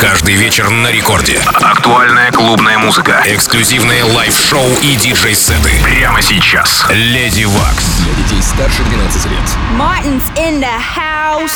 Каждый 0.00 0.34
вечер 0.34 0.70
на 0.70 0.90
рекорде. 0.90 1.40
Актуальная 1.54 2.30
клубная 2.32 2.78
музыка. 2.78 3.22
Эксклюзивные 3.24 4.04
лайв-шоу 4.04 4.68
и 4.82 4.96
диджей-сеты. 4.96 5.70
Прямо 5.82 6.20
сейчас. 6.20 6.84
Леди 6.90 7.44
Вакс. 7.44 8.00
Для 8.00 8.14
детей 8.14 8.42
старше 8.42 8.82
12 8.82 9.26
лет. 9.26 9.40
Martin's 9.78 10.24
in 10.36 10.60
the 10.60 10.78
house. 10.78 11.54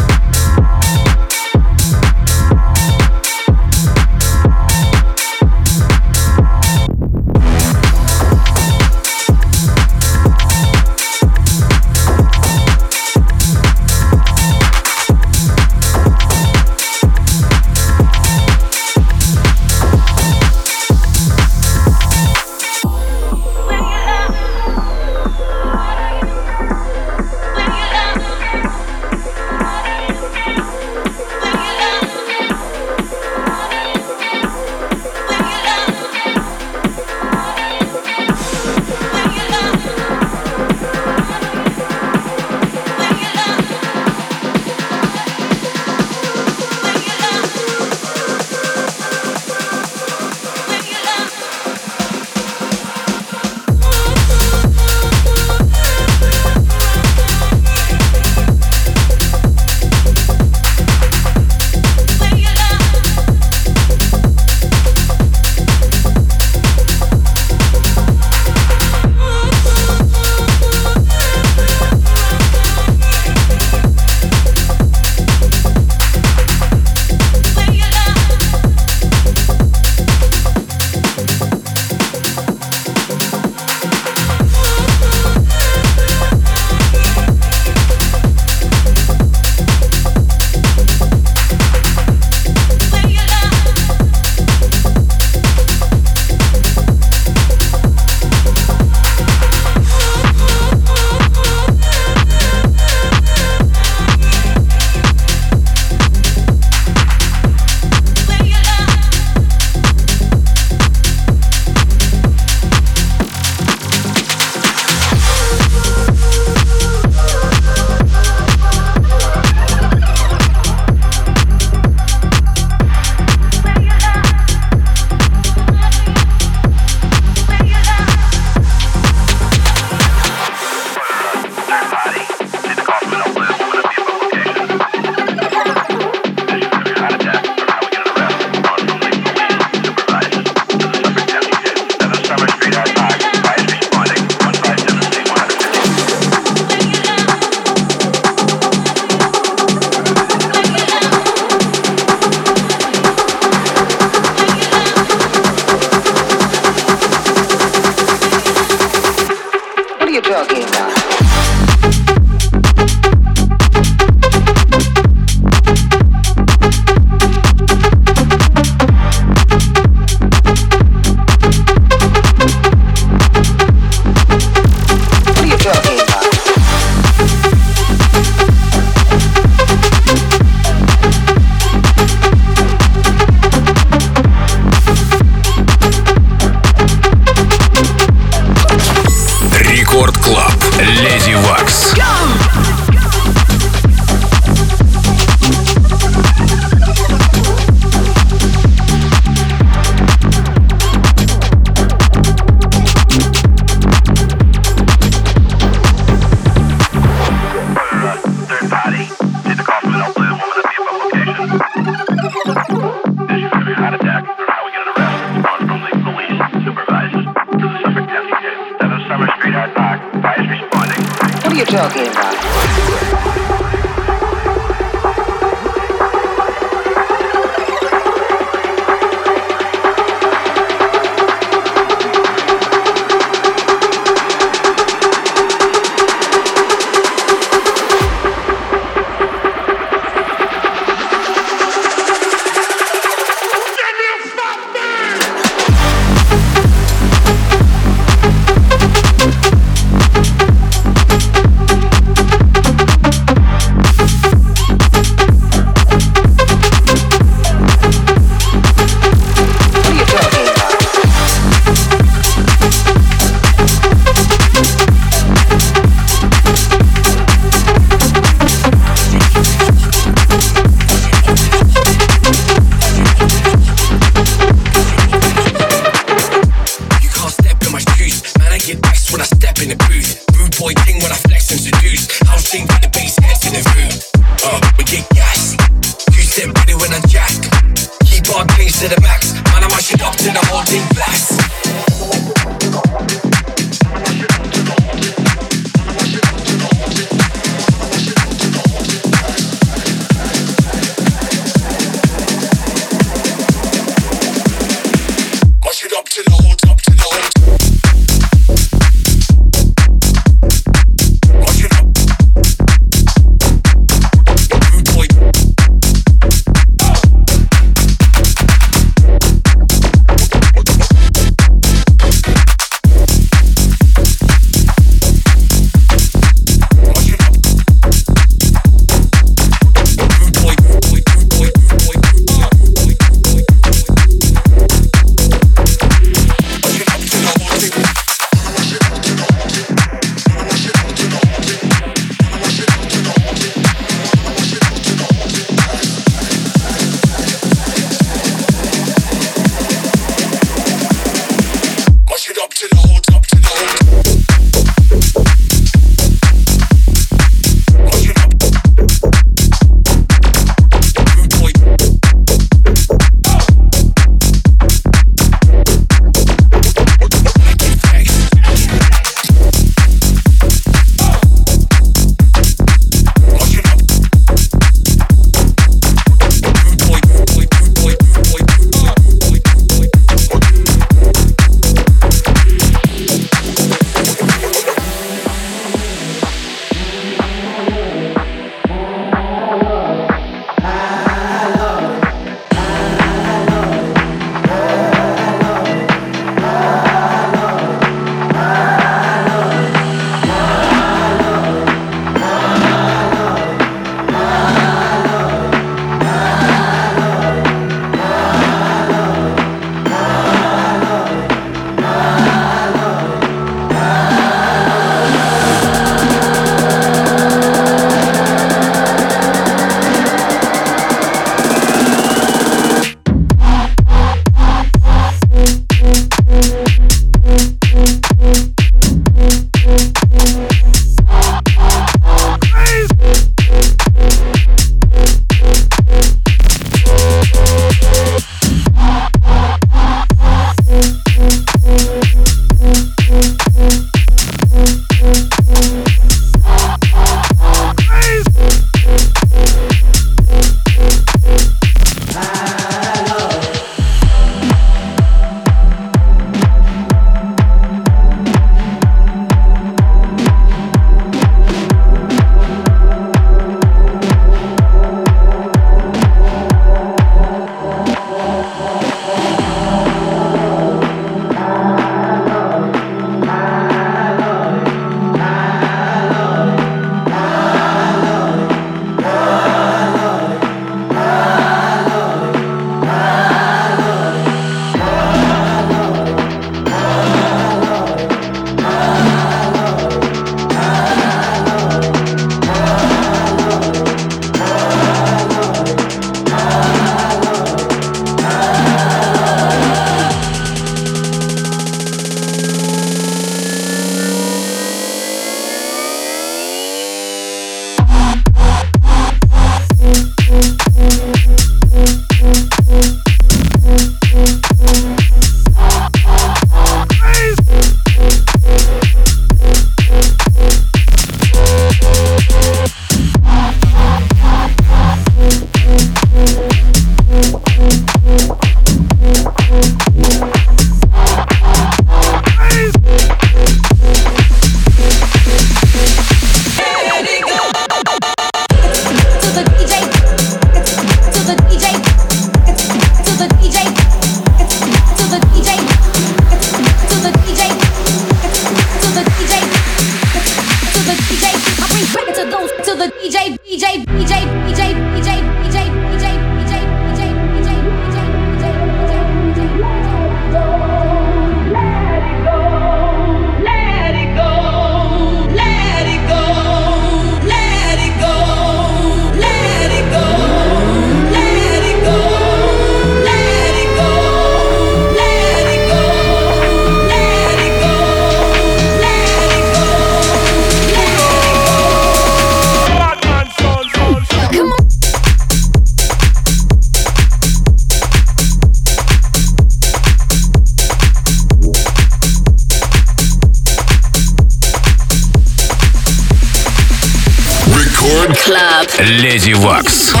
Wax. 599.43 600.00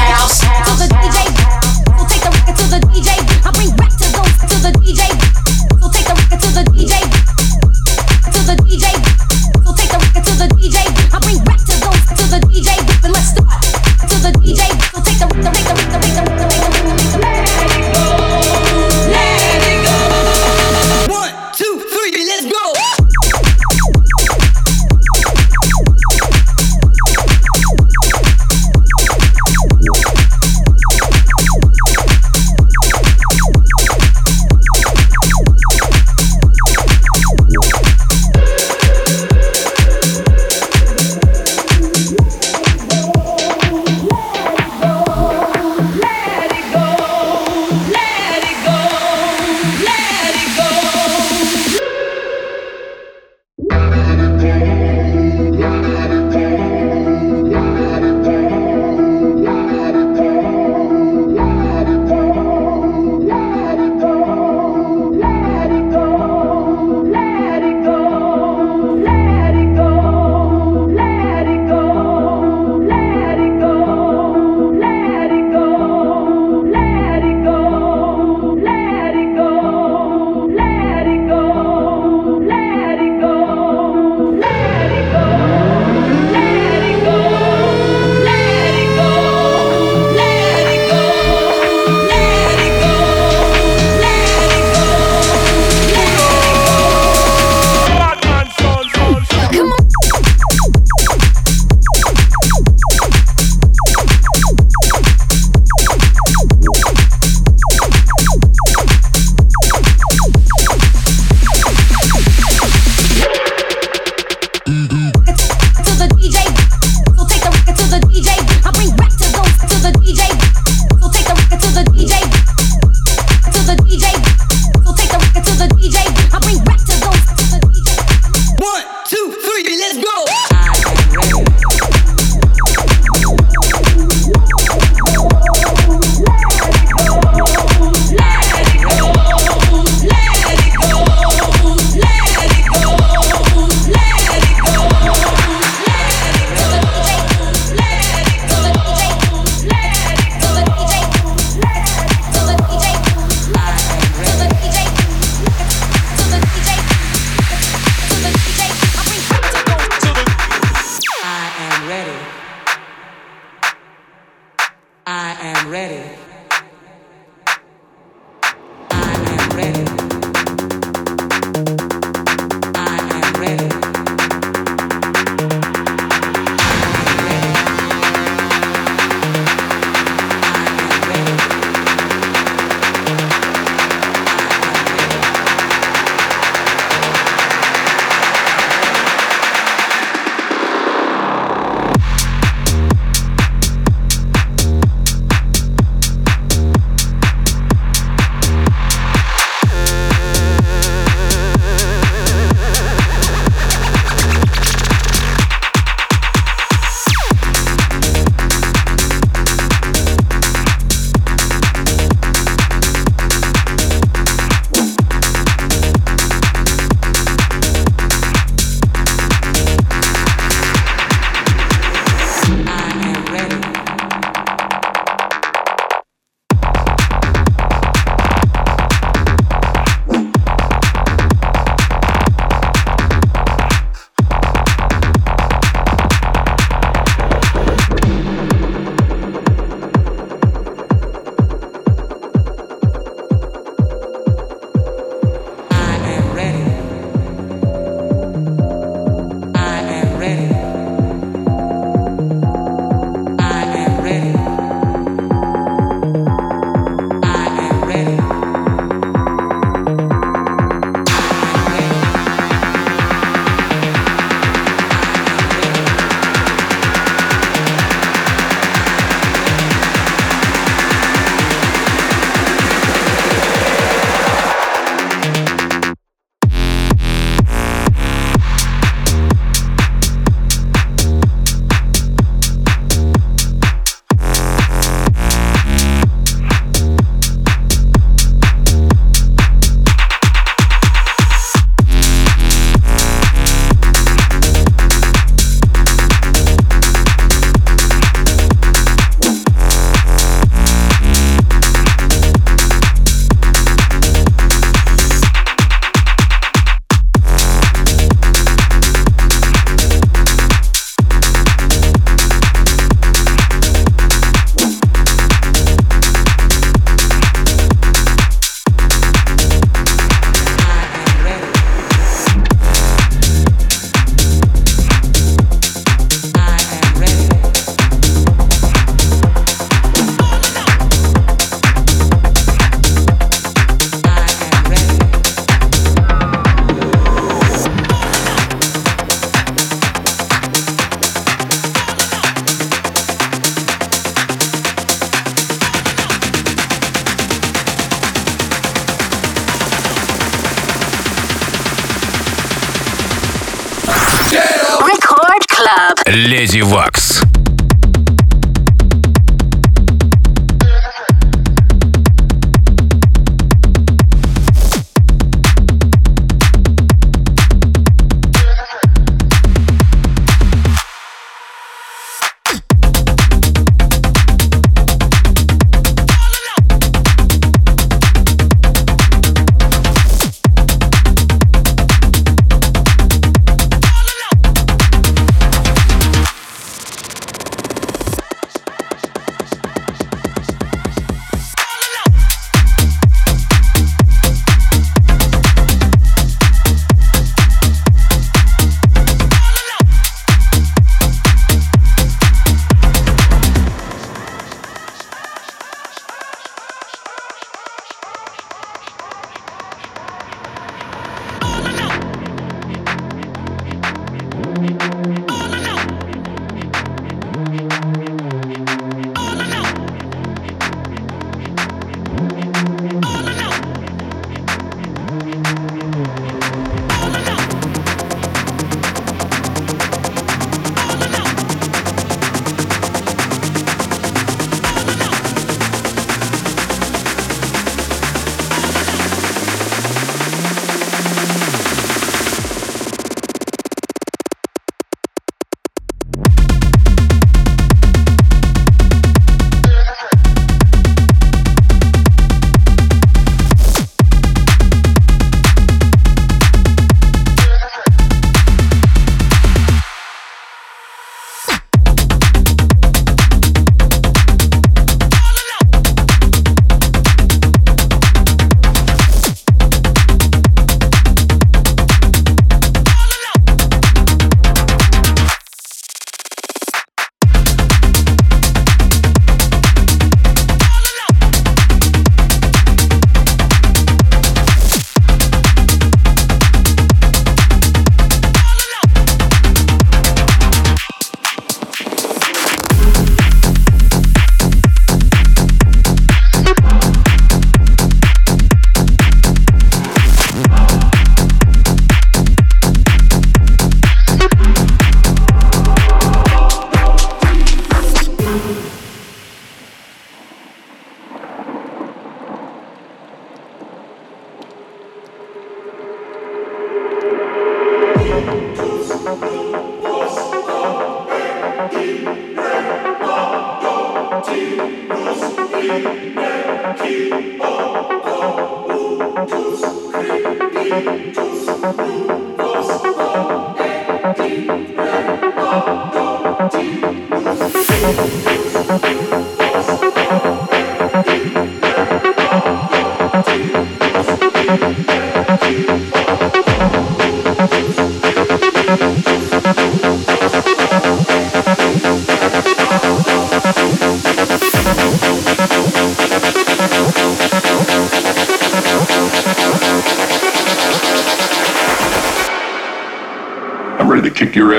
I'm 538.73 539.10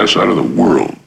ass 0.03 0.17
out 0.17 0.29
of 0.29 0.35
the 0.35 0.43
world. 0.43 1.02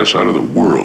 Ass 0.00 0.14
out 0.14 0.26
of 0.26 0.32
the 0.32 0.40
world. 0.40 0.79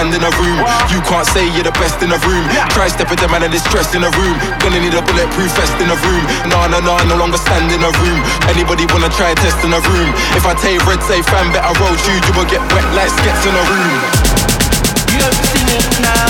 Stand 0.00 0.16
in 0.16 0.24
a 0.24 0.32
room. 0.40 0.56
You 0.88 1.00
can't 1.04 1.28
say 1.28 1.44
you're 1.52 1.68
the 1.68 1.76
best 1.76 2.00
in 2.00 2.08
a 2.08 2.16
room. 2.24 2.48
Try 2.72 2.88
step 2.88 3.04
stepping 3.04 3.20
the 3.20 3.28
man 3.28 3.44
and 3.44 3.52
it's 3.52 3.64
stress 3.68 3.92
in 3.92 4.00
a 4.00 4.08
room. 4.16 4.32
Gonna 4.64 4.80
need 4.80 4.96
a 4.96 5.04
bulletproof 5.04 5.52
vest 5.52 5.76
in 5.76 5.92
a 5.92 5.98
room. 6.08 6.24
Nah, 6.48 6.72
nah, 6.72 6.80
nah, 6.80 7.04
no 7.04 7.20
longer 7.20 7.36
stand 7.36 7.68
in 7.68 7.84
a 7.84 7.92
room. 8.00 8.20
Anybody 8.48 8.88
wanna 8.88 9.12
try 9.12 9.32
a 9.32 9.36
test 9.36 9.60
in 9.60 9.76
a 9.76 9.80
room? 9.92 10.10
If 10.32 10.48
I 10.48 10.56
you 10.56 10.80
red, 10.88 11.04
say 11.04 11.20
fan, 11.20 11.52
better 11.52 11.76
roll 11.76 11.92
shoes, 12.00 12.24
you 12.24 12.32
will 12.32 12.48
get 12.48 12.64
wet 12.72 12.86
like 12.96 13.12
skets 13.12 13.44
in 13.44 13.52
a 13.52 13.64
room. 13.68 14.00
You 15.12 15.18
don't 15.20 15.36
see 15.52 15.64
me 15.68 15.76
now, 16.00 16.29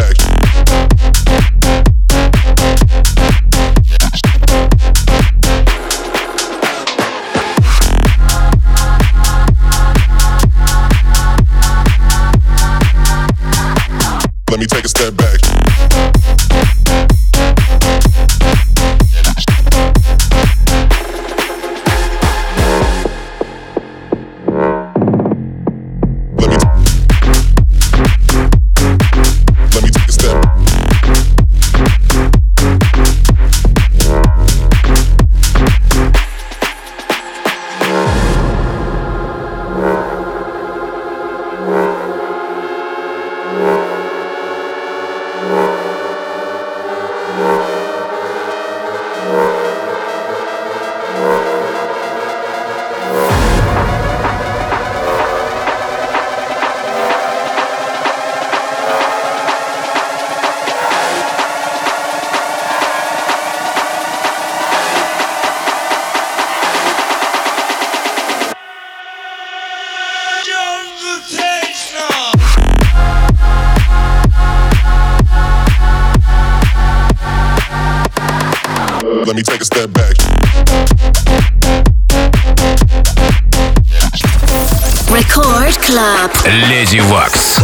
Lady 86.51 86.99
Wax. 86.99 87.61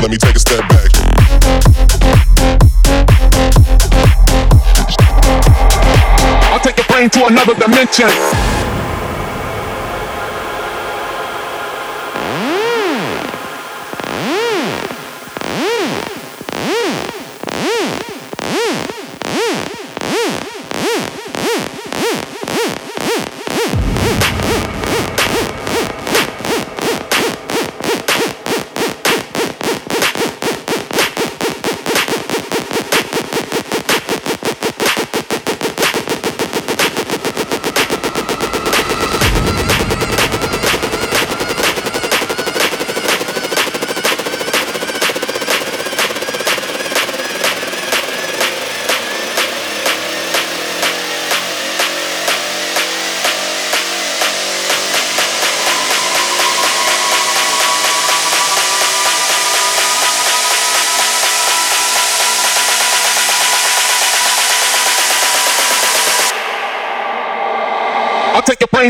Let 0.00 0.10
me 0.10 0.16
take 0.16 0.34
a 0.34 0.40
step 0.40 0.68
back. 0.68 0.90
I'll 6.50 6.58
take 6.58 6.80
brain 6.88 7.08
to 7.10 7.26
another 7.26 7.54
dimension. 7.54 8.51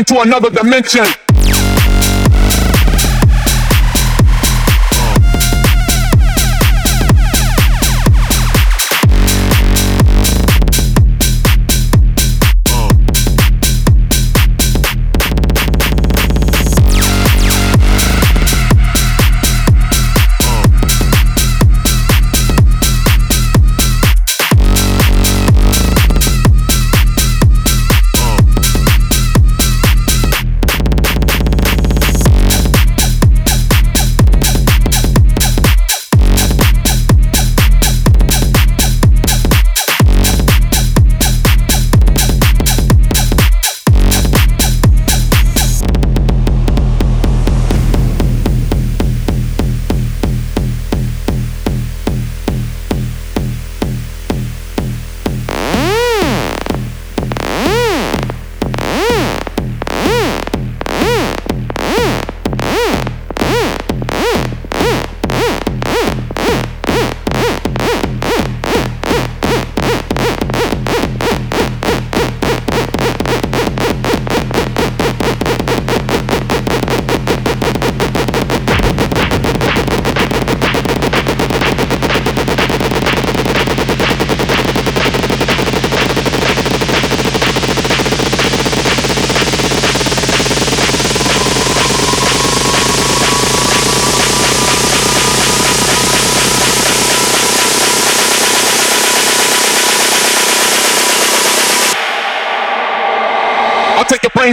To 0.03 0.21
another 0.21 0.49
dimension. 0.49 1.05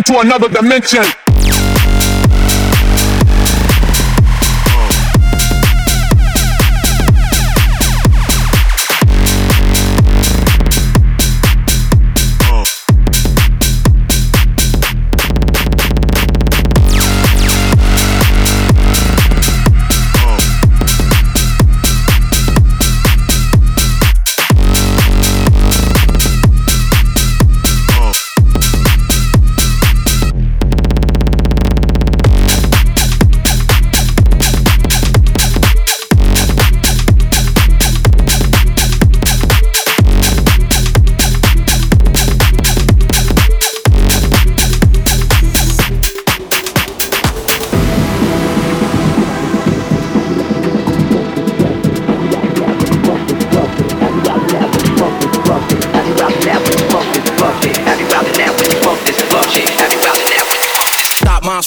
To 0.07 0.21
another 0.21 0.49
dimension. 0.49 1.05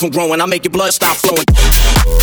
from 0.03 0.11
growing. 0.11 0.41
I 0.41 0.45
make 0.45 0.65
your 0.65 0.71
blood 0.71 0.91
stop 0.91 1.15
flowing. 1.15 2.22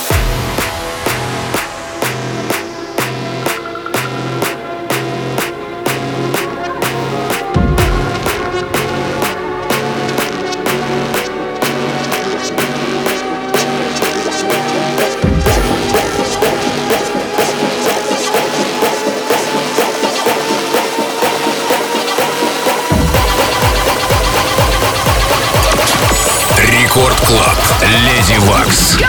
Club. 27.25 27.57
Lady 27.81 28.37
Wax. 28.49 28.97
Go! 28.97 29.05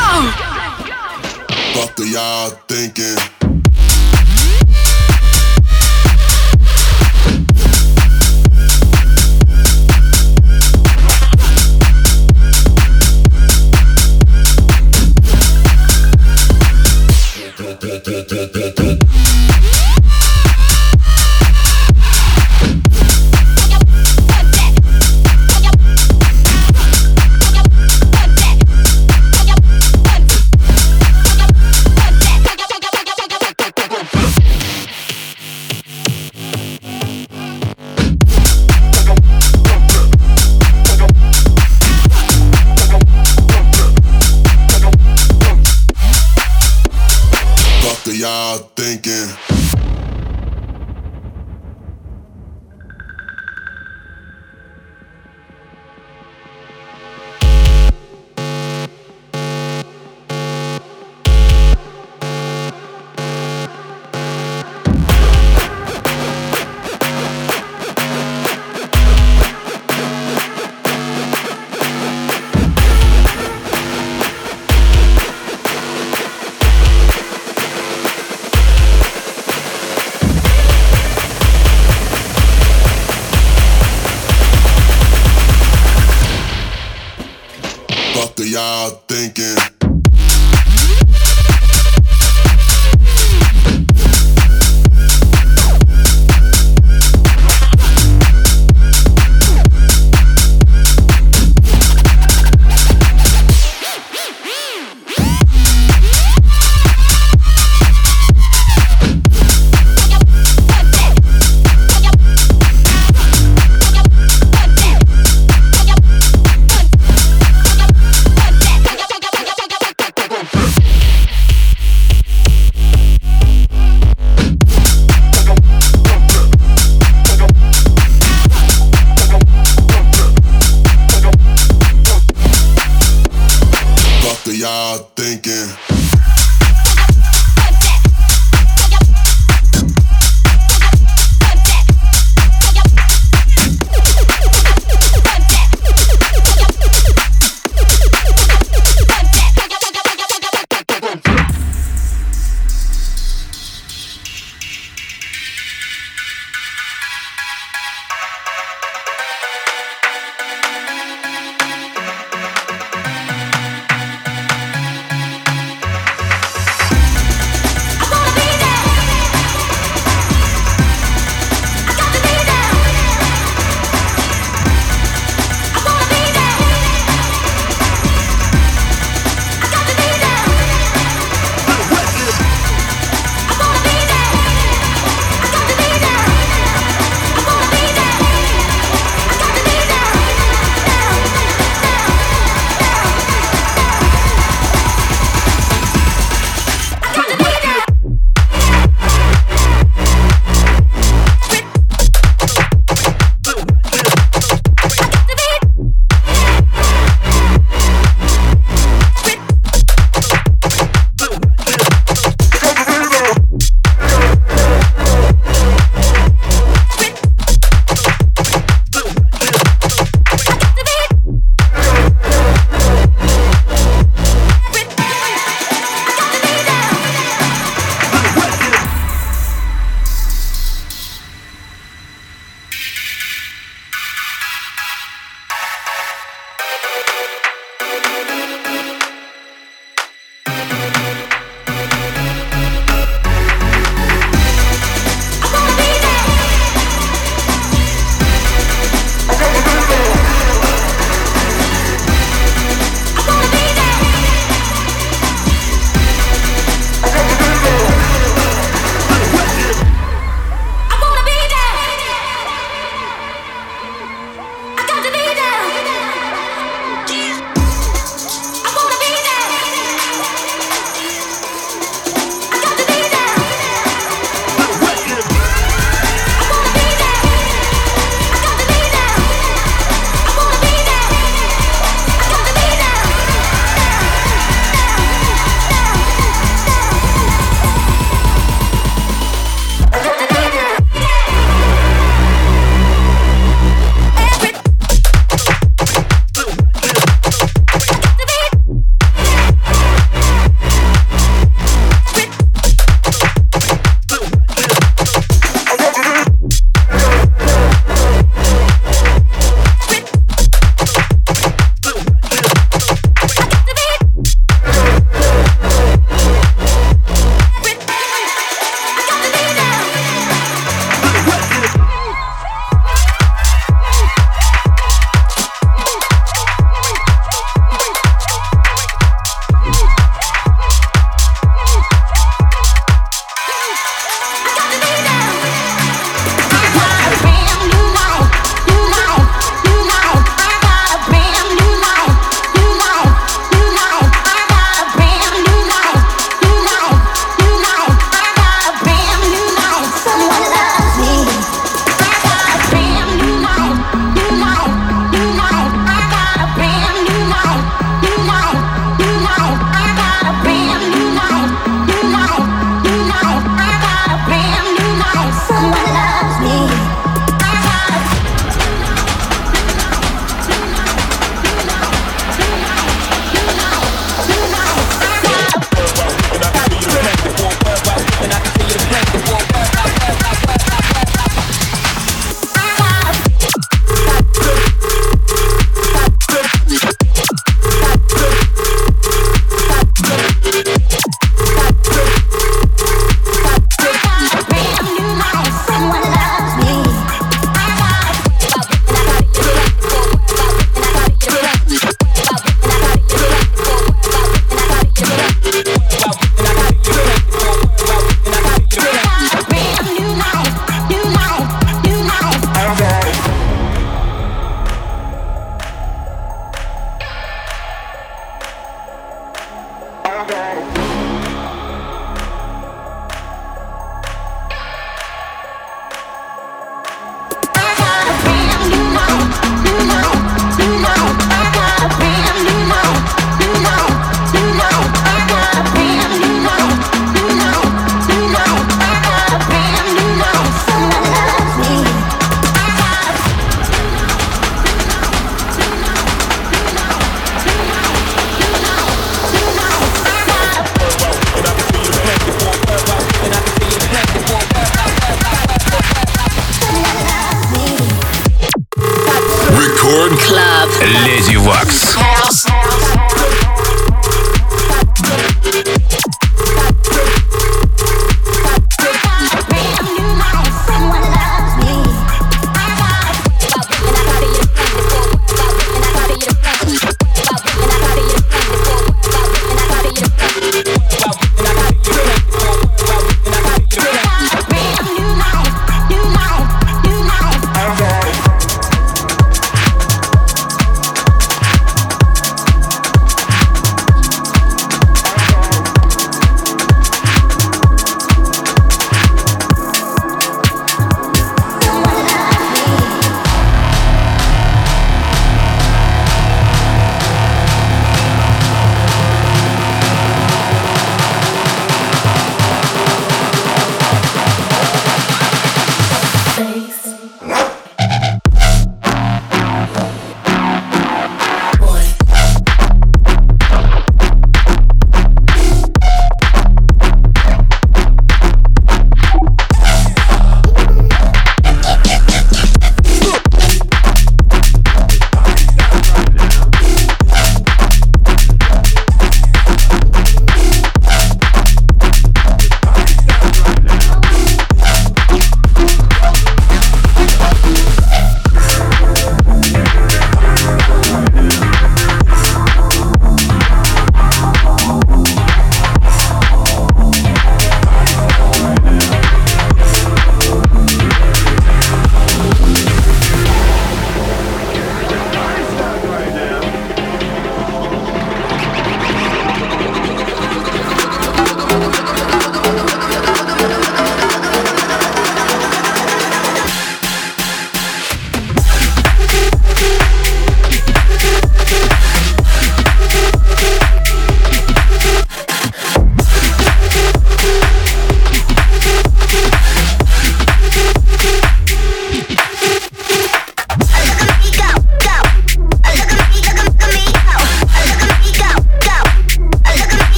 Fuck 1.74 2.00
are 2.00 2.04
y'all 2.04 2.50
thinking? 2.68 3.41